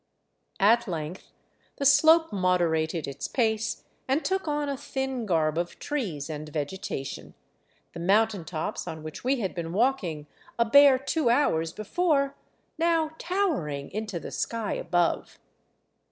At 0.59 0.87
length 0.87 1.31
the 1.75 1.85
slope 1.85 2.33
moderated 2.33 3.07
its 3.07 3.27
pace 3.27 3.83
and 4.07 4.25
took 4.25 4.47
on 4.47 4.67
a 4.67 4.75
thin 4.75 5.27
garb 5.27 5.59
of 5.59 5.77
trees 5.77 6.27
and 6.27 6.49
vegeta 6.51 7.05
tion, 7.05 7.35
the 7.93 7.99
mountain 7.99 8.43
tops 8.43 8.87
on 8.87 9.03
which 9.03 9.23
we 9.23 9.41
had 9.41 9.53
been 9.53 9.73
walking 9.73 10.25
a 10.57 10.65
bare 10.65 10.97
two 10.97 11.29
hours 11.29 11.71
before 11.71 12.35
now 12.79 13.11
towering 13.19 13.91
into 13.91 14.19
the 14.19 14.31
sky 14.31 14.73
above. 14.73 15.37